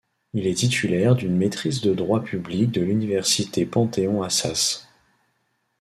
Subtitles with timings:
[0.33, 4.87] Il est titulaire d'une maîtrise de droit public de l'Université Panthéon-Assas.